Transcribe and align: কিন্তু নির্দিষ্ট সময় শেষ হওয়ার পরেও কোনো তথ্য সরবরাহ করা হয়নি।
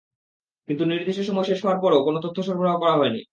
কিন্তু 0.67 0.83
নির্দিষ্ট 0.85 1.21
সময় 1.21 1.43
শেষ 1.43 1.59
হওয়ার 1.63 1.81
পরেও 1.83 2.05
কোনো 2.07 2.19
তথ্য 2.25 2.37
সরবরাহ 2.43 2.75
করা 2.77 2.95
হয়নি। 2.95 3.21